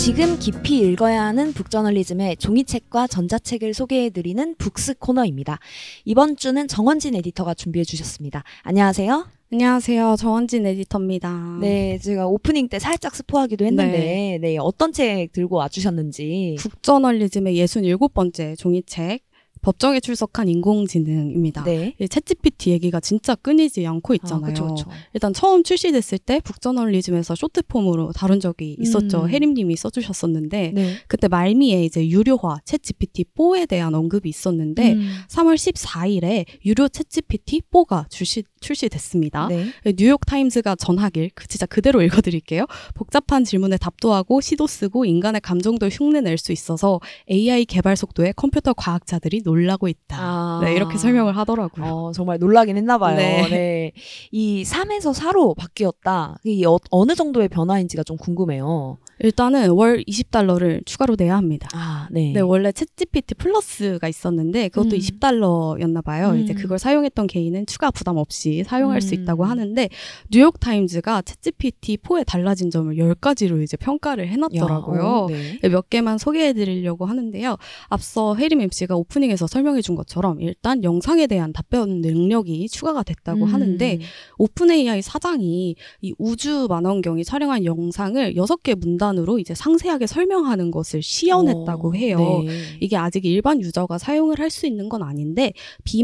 [0.05, 5.57] 지금 깊이 읽어야 하는 북저널리즘의 종이책과 전자책을 소개해드리는 북스 코너입니다.
[6.05, 8.43] 이번 주는 정원진 에디터가 준비해 주셨습니다.
[8.61, 9.25] 안녕하세요.
[9.51, 10.15] 안녕하세요.
[10.19, 11.57] 정원진 에디터입니다.
[11.59, 16.57] 네, 제가 오프닝 때 살짝 스포하기도 했는데, 네, 어떤 책 들고 와주셨는지.
[16.59, 19.21] 북저널리즘의 67번째 종이책
[19.65, 21.63] 법정에 출석한 인공지능입니다.
[21.63, 21.95] 네.
[21.99, 24.53] 이 챗GPT 얘기가 진짜 끊이지 않고 아, 있잖아요.
[24.53, 24.89] 그쵸, 그쵸.
[25.15, 29.23] 일단 처음 출시됐을 때 북저널리즘에서 쇼트폼으로 다룬 적이 있었죠.
[29.23, 29.29] 음.
[29.29, 30.95] 해림님이 써주셨었는데 네.
[31.07, 35.09] 그때 말미에 이제 유료화 챗GPT 4에 대한 언급이 있었는데 음.
[35.29, 39.47] 3월 14일에 유료 챗GPT 4가 출시 출시됐습니다.
[39.47, 39.67] 네.
[39.95, 42.65] 뉴욕 타임스가 전하길 그 진짜 그대로 읽어드릴게요.
[42.95, 46.99] 복잡한 질문에 답도 하고 시도 쓰고 인간의 감정도 흉내낼 수 있어서
[47.29, 50.17] AI 개발 속도에 컴퓨터 과학자들이 놀라고 있다.
[50.19, 50.61] 아.
[50.63, 51.85] 네, 이렇게 설명을 하더라고요.
[51.85, 53.15] 어, 정말 놀라긴 했나 봐요.
[53.15, 53.47] 네.
[53.49, 53.91] 네.
[54.31, 56.37] 이 3에서 4로 바뀌었다.
[56.43, 58.97] 이 어, 어느 정도의 변화인지가 좀 궁금해요.
[59.19, 61.69] 일단은 월 20달러를 추가로 내야 합니다.
[61.73, 62.33] 아, 네.
[62.33, 64.99] 네, 원래 챗GPT 플러스가 있었는데 그것도 음.
[64.99, 66.31] 20달러였나 봐요.
[66.31, 66.39] 음.
[66.39, 69.21] 이제 그걸 사용했던 개인은 추가 부담 없이 사용할 수 음.
[69.21, 69.89] 있다고 하는데
[70.31, 74.99] 뉴욕 타임즈가 챗GPT 4에 달라진 점을 10가지로 이제 평가를 해 놨더라고요.
[74.99, 75.69] 야, 어, 네.
[75.69, 77.57] 몇 개만 소개해 드리려고 하는데요.
[77.89, 83.53] 앞서 혜림 MC가 오프닝에서 설명해 준 것처럼 일단 영상에 대한 답변 능력이 추가가 됐다고 음.
[83.53, 83.99] 하는데
[84.37, 91.89] 오픈 AI 사장이 이 우주 망원경이 촬영한 영상을 6개 문단으로 이제 상세하게 설명하는 것을 시연했다고
[91.89, 92.43] 어, 해요.
[92.45, 92.77] 네.
[92.79, 95.51] 이게 아직 일반 유저가 사용을 할 수 있는 건 아닌데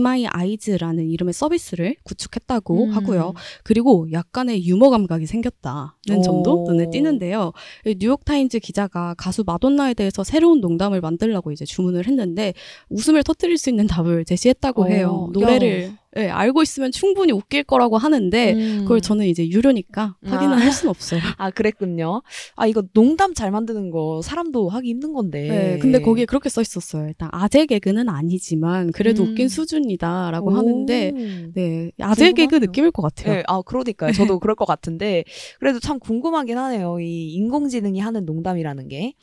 [0.02, 2.92] My Eyes라는 이름의 서비스를 구축했 다고 음.
[2.92, 3.34] 하고요.
[3.64, 6.22] 그리고 약간의 유머 감각이 생겼다는 오.
[6.22, 7.54] 점도 눈에 띄는데요.
[7.86, 12.54] 이 뉴욕 타임즈 기자가 가수 마돈나에 대해서 새로운 농담을 만들라고 이제 주문을 했는데
[12.90, 15.30] 웃음을 터뜨릴 수 있는 답을 제시했다고 어, 해요.
[15.30, 15.40] 야.
[15.40, 18.80] 노래를 예, 알고 있으면 충분히 웃길 거라고 하는데 음.
[18.82, 20.58] 그걸 저는 이제 유료니까 확인을 아.
[20.58, 21.22] 할 수는 없어요.
[21.38, 22.22] 아, 그랬군요.
[22.56, 25.48] 아, 이거 농담 잘 만드는 거 사람도 하기 힘든 건데.
[25.48, 27.08] 네, 근데 거기에 그렇게 써 있었어요.
[27.08, 29.30] 일단 아재 개그는 아니지만 그래도 음.
[29.30, 30.56] 웃긴 수준이다라고 오.
[30.56, 31.12] 하는데
[31.54, 32.60] 네, 아재 개그 궁금하네요.
[32.68, 33.36] 느낌일 것 같아요.
[33.36, 34.12] 네, 아, 그러니까요.
[34.12, 35.24] 저도 그럴 것 같은데,
[35.60, 37.00] 그래도 참 궁금하긴 하네요.
[37.00, 39.14] 이 인공지능이 하는 농담이라는 게.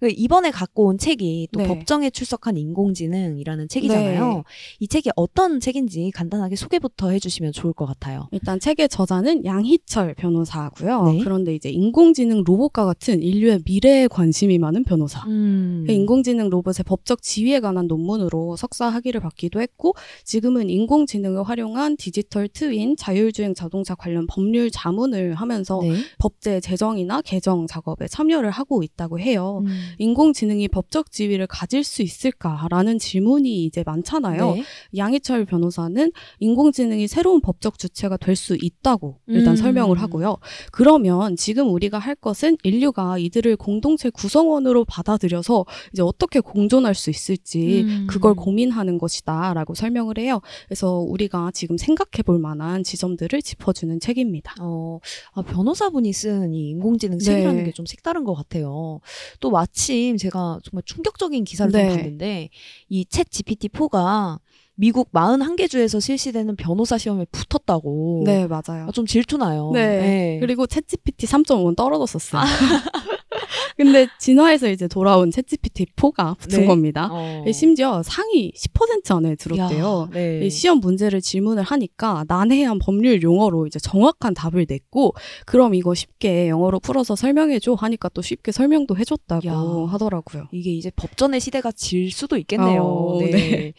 [0.00, 1.66] 그 이번에 갖고 온 책이 또 네.
[1.66, 4.34] 법정에 출석한 인공지능이라는 책이잖아요.
[4.34, 4.42] 네.
[4.78, 8.28] 이 책이 어떤 책인지 간단하게 소개부터 해주시면 좋을 것 같아요.
[8.30, 11.12] 일단 책의 저자는 양희철 변호사고요.
[11.12, 11.20] 네.
[11.24, 15.26] 그런데 이제 인공지능 로봇과 같은 인류의 미래에 관심이 많은 변호사.
[15.26, 15.84] 음.
[15.86, 22.48] 그 인공지능 로봇의 법적 지위에 관한 논문으로 석사 학위를 받기도 했고 지금은 인공지능을 활용한 디지털
[22.48, 25.96] 트윈, 자율주행 자동차 관련 법률 자문을 하면서 네.
[26.18, 29.62] 법제 제정이나 개정 작업에 참여를 하고 있다고 해요.
[29.64, 29.87] 음.
[29.98, 34.54] 인공지능이 법적 지위를 가질 수 있을까라는 질문이 이제 많잖아요.
[34.54, 34.64] 네.
[34.96, 39.56] 양희철 변호사는 인공지능이 새로운 법적 주체가 될 수 있다고 일단 음.
[39.56, 40.36] 설명을 하고요.
[40.70, 47.82] 그러면 지금 우리가 할 것은 인류가 이들을 공동체 구성원으로 받아들여서 이제 어떻게 공존할 수 있을지
[47.82, 48.06] 음.
[48.08, 50.40] 그걸 고민하는 것이다라고 설명을 해요.
[50.68, 54.54] 그래서 우리가 지금 생각해 볼 만한 지점들을 짚어주는 책입니다.
[54.60, 55.00] 어,
[55.32, 57.64] 아, 변호사분이 쓴 이 인공지능 책이라는 네.
[57.64, 59.00] 게좀 색다른 것 같아요.
[59.40, 61.88] 또 마침 제가 정말 충격적인 기사를 네.
[61.88, 62.48] 좀 봤는데
[62.88, 64.38] 이 챗 GPT-4가
[64.74, 68.22] 미국 41개 주에서 실시되는 변호사 시험에 붙었다고.
[68.26, 68.86] 네, 맞아요.
[68.88, 69.70] 아, 좀 질투나요.
[69.72, 70.38] 네.
[70.40, 72.42] 그리고 챗GPT 3.5는 떨어졌었어요.
[73.76, 76.66] 근데 진화에서 이제 돌아온 챗GPT 4가 붙은 네.
[76.66, 77.08] 겁니다.
[77.10, 77.44] 어.
[77.52, 80.08] 심지어 상위 10% 안에 들었대요.
[80.10, 80.40] 야, 네.
[80.44, 85.14] 이 시험 문제를 질문을 하니까 난해한 법률 용어로 이제 정확한 답을 냈고
[85.46, 89.92] 그럼 이거 쉽게 영어로 풀어서 설명해줘 하니까 또 쉽게 설명도 해줬다고 야.
[89.92, 90.48] 하더라고요.
[90.52, 92.82] 이게 이제 법전의 시대가 질 수도 있겠네요.
[92.82, 93.30] 어, 네.
[93.30, 93.72] 네.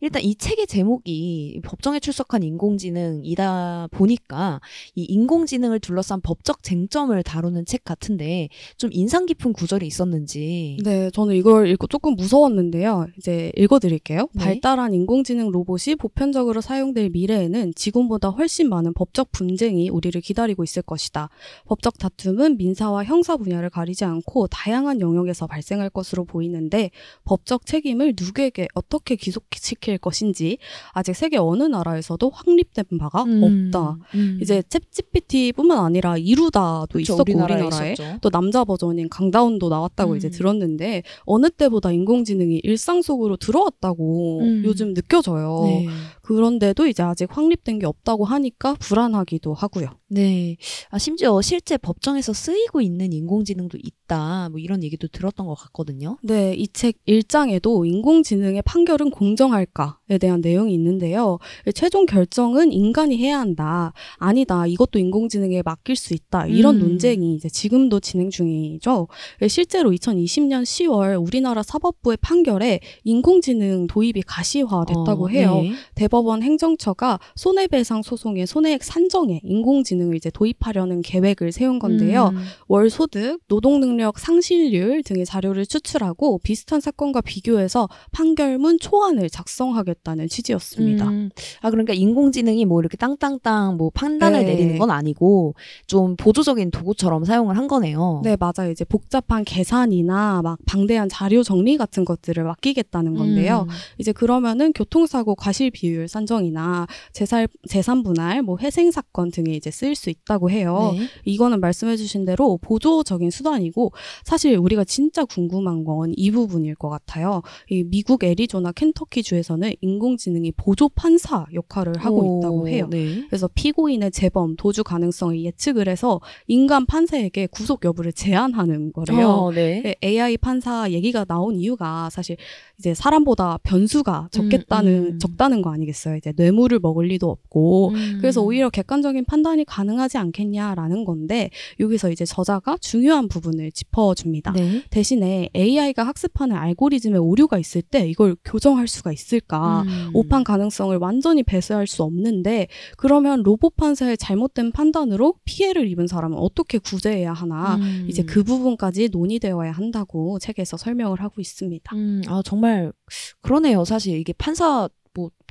[0.00, 4.60] 일단 이 책의 제목이 법정에 출석한 인공지능이다 보니까
[4.94, 10.78] 이 인공지능을 둘러싼 법적 쟁점을 다루는 책 같은데 좀 인상 깊은 구절이 있었는지.
[10.84, 13.06] 네, 저는 이걸 읽고 조금 무서웠는데요.
[13.18, 14.28] 이제 읽어드릴게요.
[14.34, 14.44] 네.
[14.44, 21.28] 발달한 인공지능 로봇이 보편적으로 사용될 미래에는 지금보다 훨씬 많은 법적 분쟁이 우리를 기다리고 있을 것이다.
[21.66, 26.90] 법적 다툼은 민사와 형사 분야를 가리지 않고 다양한 영역에서 발생할 것으로 보이는데
[27.24, 30.58] 법적 책임을 누구에게 어떻게 기속시킬 것인지
[30.92, 33.42] 아직 세계 어느 나라에서도 확립된 바가 음,
[33.72, 33.98] 없다.
[34.14, 34.38] 음.
[34.40, 38.18] 이제 챗GPT뿐만 아니라 이루다도 있었고 우리나라에 우리나라에.
[38.20, 40.16] 또 남자 버전인 강다운도 나왔다고 음.
[40.16, 44.62] 이제 들었는데 어느 때보다 인공지능이 일상 속으로 들어왔다고 음.
[44.64, 45.60] 요즘 느껴져요.
[45.64, 45.88] 네.
[46.22, 49.88] 그런데도 이제 아직 확립된 게 없다고 하니까 불안하기도 하고요.
[50.08, 50.56] 네.
[50.90, 54.50] 아, 심지어 실제 법정에서 쓰이고 있는 인공지능도 있다.
[54.50, 56.18] 뭐 이런 얘기도 들었던 것 같거든요.
[56.22, 61.38] 네, 이책 1장에도 인공지능의 판결은 공정할까에 대한 내용이 있는데요.
[61.74, 63.94] 최종 결정은 인간이 해야 한다.
[64.18, 64.66] 아니다.
[64.66, 66.46] 이것도 인공지능에 맡길 수 있다.
[66.46, 66.80] 이런 음.
[66.80, 69.08] 논쟁이 이제 지금도 진행 중이죠.
[69.48, 75.62] 실제로 2020년 10월 우리나라 사법부의 판결에 인공지능 도입이 가시화됐다고 어, 해요.
[75.62, 75.72] 네.
[76.12, 82.32] 대법원 행정처가 손해배상 소송의 손해액 산정에 인공지능을 이제 도입하려는 계획을 세운 건데요.
[82.34, 82.44] 음.
[82.68, 91.08] 월 소득, 노동 능력 상실률 등의 자료를 추출하고 비슷한 사건과 비교해서 판결문 초안을 작성하겠다는 취지였습니다.
[91.08, 91.30] 음.
[91.62, 94.52] 아 그러니까 인공지능이 뭐 이렇게 땅땅땅 뭐 판단을 네.
[94.52, 95.54] 내리는 건 아니고
[95.86, 98.20] 좀 보조적인 도구처럼 사용을 한 거네요.
[98.22, 98.70] 네, 맞아요.
[98.70, 103.66] 이제 복잡한 계산이나 막 방대한 자료 정리 같은 것들을 맡기겠다는 건데요.
[103.66, 103.74] 음.
[103.96, 109.70] 이제 그러면은 교통사고 과실 비율 이율 산정이나 재산 재산 분할, 뭐 회생 사건 등에 이제
[109.70, 110.94] 쓰일 수 있다고 해요.
[110.96, 111.06] 네.
[111.24, 113.92] 이거는 말씀해주신 대로 보조적인 수단이고
[114.24, 117.42] 사실 우리가 진짜 궁금한 건 이 부분일 것 같아요.
[117.68, 122.86] 이 미국 애리조나 켄터키 주에서는 인공지능이 보조 판사 역할을 하고 오, 있다고 해요.
[122.90, 123.24] 네.
[123.28, 129.28] 그래서 피고인의 재범, 도주 가능성을 예측을 해서 인간 판사에게 구속 여부를 제한하는 거래요.
[129.28, 129.82] 어, 네.
[129.82, 132.36] 네, AI 판사 얘기가 나온 이유가 사실
[132.78, 135.18] 이제 사람보다 변수가 적겠다는 음.
[135.18, 135.91] 적다는 거 아니겠어요.
[136.16, 138.18] 이제 뇌물을 먹을 리도 없고 음.
[138.20, 141.50] 그래서 오히려 객관적인 판단이 가능하지 않겠냐라는 건데
[141.80, 144.52] 여기서 이제 저자가 중요한 부분을 짚어줍니다.
[144.52, 144.82] 네.
[144.90, 149.82] 대신에 AI가 학습하는 알고리즘에 오류가 있을 때 이걸 교정할 수가 있을까?
[149.82, 150.10] 음.
[150.14, 156.78] 오판 가능성을 완전히 배제할 수 없는데 그러면 로봇 판사의 잘못된 판단으로 피해를 입은 사람은 어떻게
[156.78, 157.76] 구제해야 하나?
[157.76, 158.06] 음.
[158.08, 161.94] 이제 그 부분까지 논의되어야 한다고 책에서 설명을 하고 있습니다.
[161.96, 162.92] 음, 아 정말
[163.40, 163.84] 그러네요.
[163.84, 164.88] 사실 이게 판사 뭐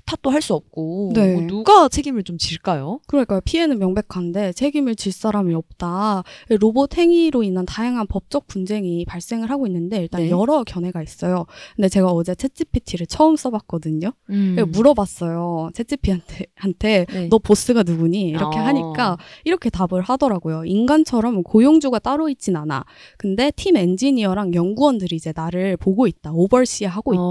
[0.05, 1.33] 탓도 할 수 없고 네.
[1.33, 2.99] 뭐 누가 책임을 좀 질까요?
[3.05, 6.23] 그러니까 피해는 명백한데 책임을 질 사람이 없다.
[6.59, 10.31] 로봇 행위로 인한 다양한 법적 분쟁이 발생을 하고 있는데 일단 네.
[10.31, 11.45] 여러 견해가 있어요.
[11.75, 14.13] 근데 제가 어제 챗GPT를 처음 써봤거든요.
[14.31, 14.57] 음.
[14.71, 15.69] 물어봤어요.
[15.75, 17.27] 챗GPT한테 한테 네.
[17.29, 18.29] 너 보스가 누구니?
[18.29, 18.63] 이렇게 어.
[18.63, 20.65] 하니까 이렇게 답을 하더라고요.
[20.65, 22.83] 인간처럼 고용주가 따로 있진 않아.
[23.17, 26.31] 근데 팀 엔지니어랑 연구원들이 이제 나를 보고 있다.
[26.33, 27.21] 오버시하고 있다.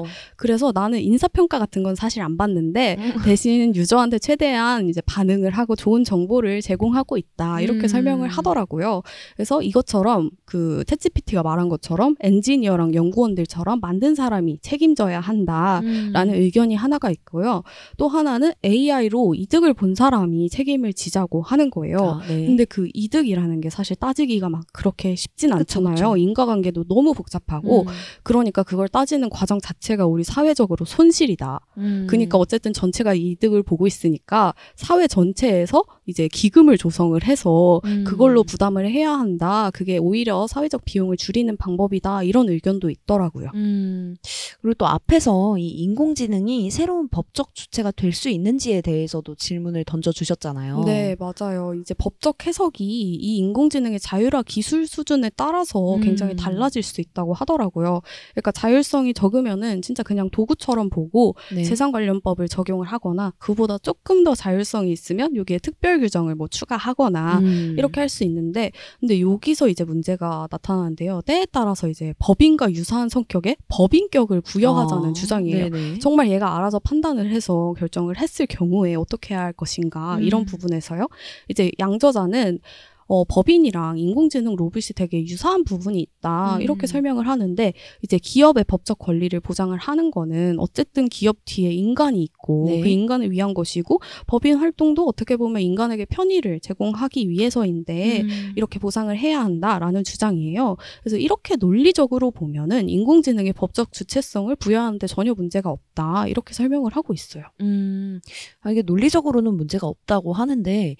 [0.00, 0.04] 어.
[0.36, 3.12] 그래서 나는 인사평가 같은 건 사실 안 받는데 음.
[3.24, 7.60] 대신 유저한테 최대한 이제 반응을 하고 좋은 정보를 제공하고 있다.
[7.60, 7.88] 이렇게 음.
[7.88, 9.02] 설명을 하더라고요.
[9.36, 15.80] 그래서 이것처럼 그 챗GPT가 말한 것처럼 엔지니어랑 연구원들처럼 만든 사람이 책임져야 한다.
[15.84, 16.10] 음.
[16.12, 17.62] 라는 의견이 하나가 있고요.
[17.96, 22.20] 또 하나는 AI로 이득을 본 사람이 책임을 지자고 하는 거예요.
[22.22, 22.46] 아, 네.
[22.46, 25.94] 근데 그 이득이라는 게 사실 따지기가 막 그렇게 쉽진 그쵸, 않잖아요.
[25.94, 26.16] 그쵸.
[26.16, 27.86] 인과관계도 너무 복잡하고 음.
[28.22, 31.60] 그러니까 그걸 따지는 과정 자체가 우리 사회적으로 손실이다.
[31.78, 32.06] 음.
[32.08, 38.04] 그러니까 어쨌든 전체가 이득을 보고 있으니까 사회 전체에서 이제 기금을 조성을 해서 음.
[38.04, 39.70] 그걸로 부담을 해야 한다.
[39.72, 42.24] 그게 오히려 사회적 비용을 줄이는 방법이다.
[42.24, 43.50] 이런 의견도 있더라고요.
[43.54, 44.16] 음,
[44.60, 50.82] 그리고 또 앞에서 이 인공지능이 새로운 법적 주체가 될 수 있는지에 대해서도 질문을 던져 주셨잖아요.
[50.84, 51.74] 네, 맞아요.
[51.74, 56.00] 이제 법적 해석이 이 인공지능의 자율화 기술 수준에 따라서 음.
[56.00, 58.00] 굉장히 달라질 수 있다고 하더라고요.
[58.32, 61.62] 그러니까 자율성이 적으면은 진짜 그냥 도구처럼 보고 네.
[61.62, 67.74] 재산 관련법을 적용을 하거나 그보다 조금 더 자율성이 있으면 여기에 특별 규정을 뭐 추가하거나 음.
[67.78, 71.20] 이렇게 할 수 있는데 근데 여기서 이제 문제가 나타나는데요.
[71.26, 75.68] 때에 따라서 이제 법인과 유사한 성격의 법인격을 부여하자는 아, 주장이에요.
[75.68, 75.98] 네네.
[75.98, 80.22] 정말 얘가 알아서 판단을 해서 결정을 했을 경우에 어떻게 해야 할 것인가 음.
[80.22, 81.06] 이런 부분에서요.
[81.48, 82.60] 이제 양저자는
[83.08, 86.56] 어, 법인이랑 인공지능 로봇이 되게 유사한 부분이 있다.
[86.56, 86.62] 음.
[86.62, 92.66] 이렇게 설명을 하는데, 이제 기업의 법적 권리를 보장을 하는 거는 어쨌든 기업 뒤에 인간이 있고,
[92.68, 92.80] 네.
[92.80, 98.52] 그 인간을 위한 것이고, 법인 활동도 어떻게 보면 인간에게 편의를 제공하기 위해서인데, 음.
[98.56, 100.76] 이렇게 보상을 해야 한다라는 주장이에요.
[101.02, 106.28] 그래서 이렇게 논리적으로 보면은 인공지능의 법적 주체성을 부여하는데 전혀 문제가 없다.
[106.28, 107.44] 이렇게 설명을 하고 있어요.
[107.62, 108.20] 음,
[108.60, 110.94] 아, 이게 논리적으로는 문제가 없다고 하는데, 야,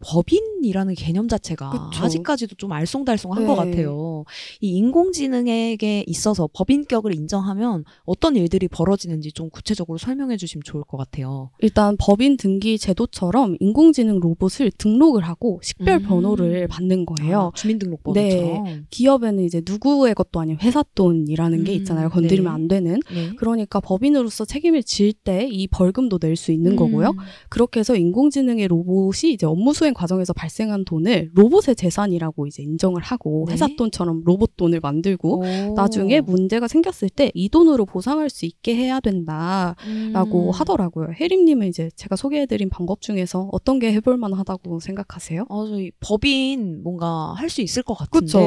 [0.00, 2.04] 법인이라는 개념 자체가 그쵸.
[2.04, 3.46] 아직까지도 좀 알쏭달쏭한 네.
[3.46, 4.24] 것 같아요.
[4.60, 11.50] 이 인공지능에게 있어서 법인격을 인정하면 어떤 일들이 벌어지는지 좀 구체적으로 설명해 주시면 좋을 것 같아요.
[11.60, 16.02] 일단 법인 등기 제도처럼 인공지능 로봇을 등록을 하고 식별 음.
[16.02, 17.40] 번호를 받는 거예요.
[17.40, 18.86] 아, 주민등록번호처럼.
[18.90, 22.08] 기업에는 이제 누구의 것도 아닌 회사 돈이라는 게 음, 있잖아요.
[22.10, 22.50] 건드리면 네.
[22.54, 23.00] 안 되는.
[23.12, 23.30] 네.
[23.36, 27.10] 그러니까 법인으로서 책임을 질 때 이 벌금도 낼 수 있는 거고요.
[27.10, 27.16] 음.
[27.48, 33.44] 그렇게 해서 인공지능의 로봇이 이제 업무 수행 과정에서 발생한 돈을 로봇의 재산이라고 이제 인정을 하고
[33.46, 33.52] 네.
[33.52, 35.74] 회사 돈처럼 로봇 돈을 만들고 오.
[35.76, 40.50] 나중에 문제가 생겼을 때 이 돈으로 보상할 수 있게 해야 된다라고 음.
[40.50, 41.08] 하더라고요.
[41.18, 45.46] 혜림님은 이제 제가 소개해드린 방법 중에서 어떤 게 해볼 만하다고 생각하세요?
[45.48, 48.24] 아, 저희 법인 뭔가 할 수 있을 것 같은데.
[48.26, 48.38] 그쵸?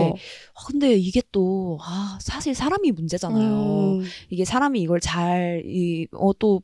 [0.55, 3.99] 아, 근데 이게 또, 아, 사실 사람이 문제잖아요.
[3.99, 6.63] 음, 이게 사람이 이걸 잘, 이, 어, 또,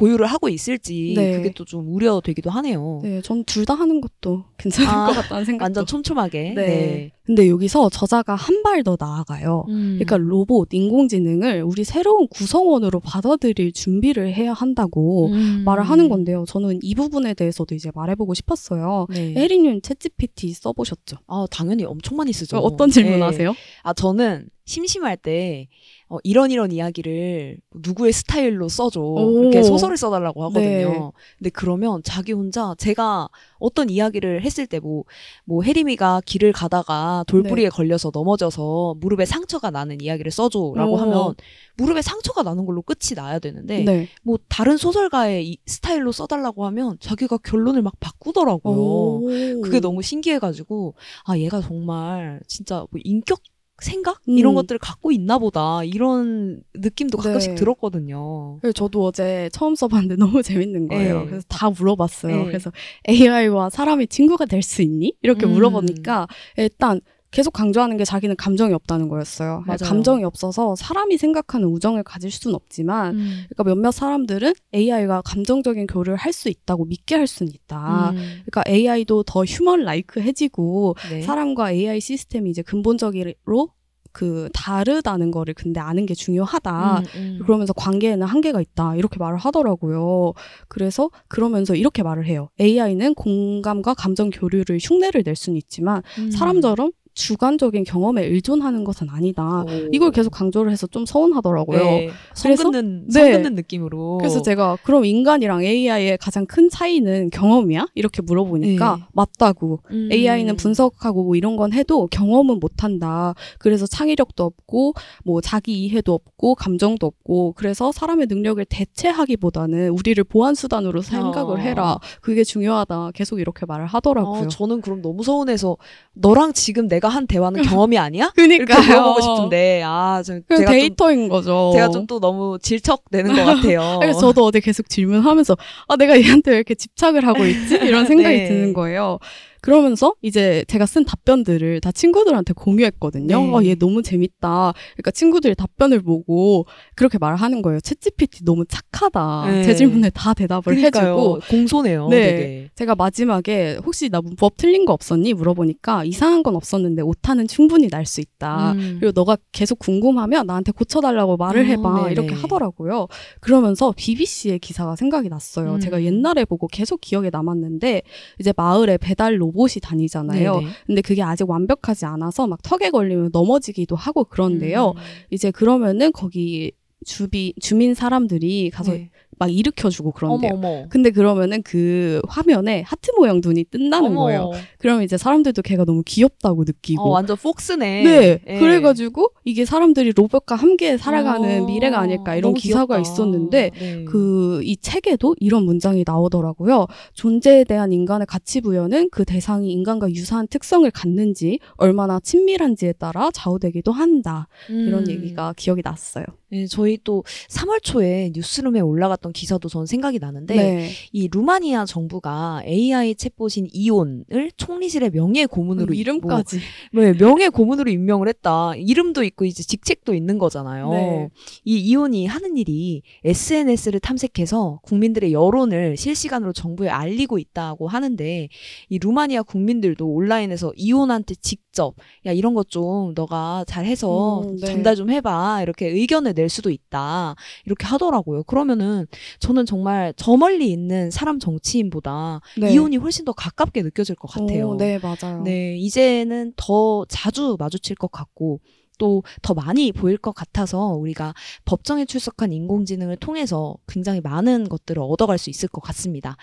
[0.00, 1.36] 보유를 하고 있을지, 네.
[1.36, 3.00] 그게 또 좀 우려되기도 하네요.
[3.02, 5.64] 네, 전 둘 다 하는 것도 괜찮을 아, 것 같다는 생각도.
[5.64, 6.54] 완전 촘촘하게.
[6.54, 7.12] 네.
[7.24, 9.64] 근데 여기서 저자가 한 발 더 나아가요.
[9.68, 9.98] 음.
[10.00, 15.62] 그러니까 로봇, 인공지능을 우리 새로운 구성원으로 받아들일 준비를 해야 한다고 음.
[15.64, 16.44] 말을 하는 건데요.
[16.48, 19.06] 저는 이 부분에 대해서도 이제 말해보고 싶었어요.
[19.10, 19.34] 네.
[19.36, 21.18] 혜리님 챗GPT 써보셨죠?
[21.26, 22.56] 아, 당연히 엄청 많이 쓰죠.
[22.58, 23.24] 어떤 질문 네.
[23.24, 23.54] 하세요?
[23.82, 25.68] 아, 저는 심심할 때
[26.08, 29.42] 어, 이런 이런 이야기를 누구의 스타일로 써줘 오.
[29.42, 30.92] 이렇게 소설을 써달라고 하거든요.
[30.92, 31.10] 네.
[31.38, 33.28] 근데 그러면 자기 혼자 제가
[33.60, 37.70] 어떤 이야기를 했을 때 뭐뭐 혜림이가 길을 가다가 돌부리에 네.
[37.70, 40.96] 걸려서 넘어져서 무릎에 상처가 나는 이야기를 써줘라고 오.
[40.96, 41.34] 하면
[41.76, 44.08] 무릎에 상처가 나는 걸로 끝이 나야 되는데 네.
[44.22, 48.76] 뭐 다른 소설가의 이 스타일로 써달라고 하면 자기가 결론을 막 바꾸더라고요.
[48.76, 49.60] 오.
[49.62, 50.94] 그게 너무 신기해가지고
[51.24, 53.40] 아 얘가 정말 진짜 뭐 인격
[53.80, 54.38] 생각 음.
[54.38, 57.54] 이런 것들을 갖고 있나 보다 이런 느낌도 가끔씩 네.
[57.56, 58.60] 들었거든요.
[58.74, 61.20] 저도 어제 처음 써봤는데 너무 재밌는 거예요.
[61.20, 61.26] 네.
[61.26, 62.36] 그래서 다 물어봤어요.
[62.36, 62.44] 네.
[62.44, 62.70] 그래서
[63.08, 65.14] AI와 사람이 친구가 될 수 있니?
[65.22, 65.52] 이렇게 음.
[65.52, 66.26] 물어보니까
[66.58, 69.62] 일단 계속 강조하는 게 자기는 감정이 없다는 거였어요.
[69.66, 69.78] 맞아요.
[69.82, 73.44] 감정이 없어서 사람이 생각하는 우정을 가질 수는 없지만 음.
[73.48, 78.10] 그러니까 몇몇 사람들은 AI가 감정적인 교류를 할 수 있다고 믿게 할 수는 있다.
[78.10, 78.16] 음.
[78.46, 81.22] 그러니까 AI도 더 휴먼 라이크해지고 네.
[81.22, 83.70] 사람과 AI 시스템이 이제 근본적으로
[84.12, 86.98] 그 다르다는 거를 근데 아는 게 중요하다.
[87.00, 87.38] 음, 음.
[87.44, 88.96] 그러면서 관계에는 한계가 있다.
[88.96, 90.32] 이렇게 말을 하더라고요.
[90.68, 92.48] 그래서 그러면서 이렇게 말을 해요.
[92.60, 96.30] AI는 공감과 감정 교류를 흉내를 낼 수는 있지만 음.
[96.30, 99.62] 사람처럼 주관적인 경험에 의존하는 것은 아니다.
[99.62, 99.66] 오.
[99.92, 101.78] 이걸 계속 강조를 해서 좀 서운하더라고요.
[101.78, 102.10] 네.
[102.42, 103.12] 그래서- 성긋는 네.
[103.12, 104.18] 성긋는 느낌으로.
[104.18, 107.86] 그래서 제가 그럼 인간이랑 AI의 가장 큰 차이는 경험이야?
[107.94, 109.02] 이렇게 물어보니까 네.
[109.12, 109.80] 맞다고.
[109.90, 110.08] 음.
[110.10, 113.34] AI는 분석하고 뭐 이런 건 해도 경험은 못한다.
[113.58, 120.54] 그래서 창의력도 없고 뭐 자기 이해도 없고 감정도 없고 그래서 사람의 능력을 대체하기보다는 우리를 보완
[120.54, 121.58] 수단으로 생각을 어.
[121.58, 121.98] 해라.
[122.22, 123.10] 그게 중요하다.
[123.14, 124.42] 계속 이렇게 말을 하더라고요.
[124.44, 125.76] 어, 저는 그럼 너무 서운해서
[126.14, 128.30] 너랑 지금 내가 한 대화는 경험이 아니야?
[128.36, 128.80] 그러니까요.
[128.86, 131.70] 물어보고 싶은데 아, 저, 제가 좀 데이터인 거죠.
[131.74, 133.98] 제가 좀 또 너무 질척되는 것 같아요.
[134.02, 135.56] 그래서 저도 어제 계속 질문하면서
[135.88, 138.48] 아 내가 얘한테 왜 이렇게 집착을 하고 있지 이런 생각이 네.
[138.48, 139.18] 드는 거예요.
[139.62, 143.26] 그러면서 이제 제가 쓴 답변들을 다 친구들한테 공유했거든요.
[143.26, 143.34] 네.
[143.34, 144.72] 어, 얘 너무 재밌다.
[144.94, 147.78] 그러니까 친구들이 답변을 보고 그렇게 말하는 거예요.
[147.80, 149.44] 챗GPT 너무 착하다.
[149.50, 149.62] 네.
[149.64, 151.12] 제 질문에 다 대답을 그러니까요.
[151.12, 152.08] 해주고 공손해요.
[152.08, 152.20] 네.
[152.26, 152.70] 되게.
[152.74, 158.00] 제가 마지막에 혹시 나 문법 틀린 거 없었니 물어보니까 이상한 건 없었는데 오타는 충분히 날
[158.06, 158.72] 수 있다.
[158.72, 158.96] 음.
[158.98, 162.12] 그리고 너가 계속 궁금하면 나한테 고쳐달라고 말을 어, 해봐 네네.
[162.12, 163.06] 이렇게 하더라고요.
[163.40, 165.74] 그러면서 BBC의 기사가 생각이 났어요.
[165.74, 165.80] 음.
[165.80, 168.02] 제가 옛날에 보고 계속 기억에 남았는데
[168.40, 170.54] 이제 마을에 배달 로 봇이 다니잖아요.
[170.56, 170.72] 네네.
[170.86, 174.90] 근데 그게 아직 완벽하지 않아서 막 턱에 걸리면 넘어지기도 하고 그런데요.
[174.96, 175.02] 음.
[175.30, 176.72] 이제 그러면은 거기
[177.04, 179.10] 주비 주민 사람들이 가서 네.
[179.38, 180.12] 막 일으켜주고.
[180.22, 180.84] 어머 어머.
[180.90, 184.20] 근데 그러면은 그 화면에 하트 모양 눈이 뜬다는 어머.
[184.24, 184.50] 거예요.
[184.78, 188.02] 그러면 이제 사람들도 걔가 너무 귀엽다고 느끼고 어, 완전 폭스네.
[188.02, 188.40] 네.
[188.46, 188.58] 예.
[188.58, 193.00] 그래가지고 이게 사람들이 로봇과 함께 살아가는 어, 미래가 아닐까 이런 기사가 귀엽다.
[193.00, 194.04] 있었는데 네.
[194.04, 196.86] 그이 책에도 이런 문장이 나오더라고요.
[197.14, 203.90] 존재에 대한 인간의 가치 부여는 그 대상이 인간과 유사한 특성을 갖는지 얼마나 친밀한지에 따라 좌우되기도
[203.90, 204.48] 한다.
[204.68, 205.10] 이런 음.
[205.10, 206.24] 얘기가 기억이 났어요.
[206.50, 210.90] 네, 저희 또 3월 초에 뉴스룸에 올라갔던 기사도 전 생각이 나는데 네.
[211.12, 216.58] 이 루마니아 정부가 AI 챗봇인 이온을 총리실의 명예 고문으로 그 이름까지.
[216.92, 218.74] 뭐, 네, 명예 고문으로 임명을 했다.
[218.76, 220.90] 이름도 있고 이제 직책도 있는 거잖아요.
[220.90, 221.28] 네.
[221.64, 228.48] 이 이온이 하는 일이 SNS를 탐색해서 국민들의 여론을 실시간으로 정부에 알리고 있다고 하는데
[228.88, 231.94] 이 루마니아 국민들도 온라인에서 이온한테 직접
[232.26, 234.66] 야 이런 것 좀 너가 잘해서 음, 네.
[234.66, 237.34] 전달 좀 해봐 이렇게 의견을 낼 수도 있다
[237.66, 238.44] 이렇게 하더라고요.
[238.44, 239.06] 그러면은
[239.40, 242.72] 저는 정말 저 멀리 있는 사람 정치인보다 네.
[242.72, 244.70] 이온이 훨씬 더 가깝게 느껴질 것 같아요.
[244.70, 245.42] 오, 네, 맞아요.
[245.42, 248.60] 네, 이제는 더 자주 마주칠 것 같고
[249.00, 251.34] 또 더 많이 보일 것 같아서 우리가
[251.64, 256.36] 법정에 출석한 인공지능을 통해서 굉장히 많은 것들을 얻어갈 수 있을 것 같습니다.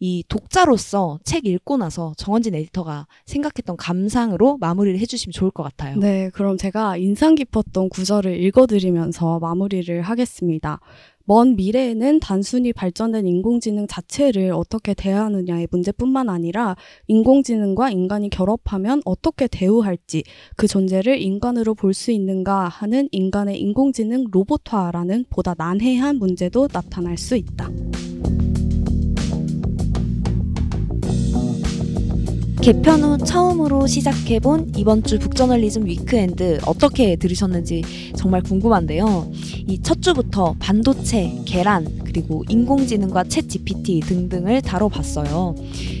[0.00, 5.96] 이 독자로서 책 읽고 나서 정원진 에디터가 생각했던 감상으로 마무리를 해주시면 좋을 것 같아요.
[5.96, 10.80] 네, 그럼 제가 인상 깊었던 구절을 읽어드리면서 마무리를 하겠습니다.
[11.28, 16.74] 먼 미래에는 단순히 발전된 인공지능 자체를 어떻게 대하느냐의 문제뿐만 아니라
[17.06, 20.24] 인공지능과 인간이 결합하면 어떻게 대우할지
[20.56, 27.36] 그 존재를 인간으로 볼 수 있는가 하는 인간의 인공지능 로봇화라는 보다 난해한 문제도 나타날 수
[27.36, 27.68] 있다.
[32.60, 37.82] 개편 후 처음으로 시작해본 이번 주 북저널리즘 위크엔드 어떻게 들으셨는지
[38.16, 39.30] 정말 궁금한데요.
[39.66, 45.54] 이 첫 주부터 반도체, 계란, 그리고 인공지능과 챗 GPT 등등을 다뤄봤어요.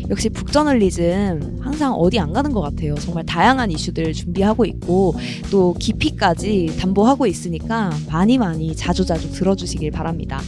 [0.08, 2.94] 역시 북저널리즘 항상 어디 안 가는 것 같아요.
[2.94, 5.14] 정말 다양한 이슈들 준비하고 있고
[5.50, 10.40] 또 깊이까지 담보하고 있으니까 많이 많이 자주자주 들어주시길 바랍니다.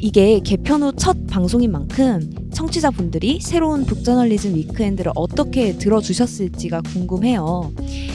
[0.00, 7.72] 이게 개편 후 첫 방송인 만큼 청취자분들이 새로운 북저널리즘 위크엔드를 어떻게 들어주셨을지가 궁금해요.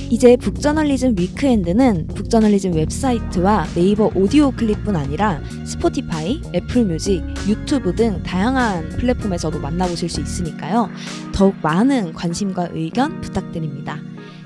[0.09, 8.89] 이제 북저널리즘 위크엔드는 북저널리즘 웹사이트와 네이버 오디오 클립뿐 아니라 스포티파이, 애플 뮤직, 유튜브 등 다양한
[8.89, 10.89] 플랫폼에서도 만나보실 수 있으니까요.
[11.31, 13.99] 더욱 많은 관심과 의견 부탁드립니다.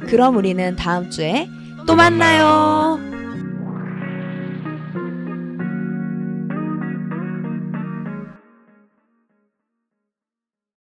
[0.08, 1.48] 그럼 우리는 다음 주에
[1.88, 3.11] 또 만나요.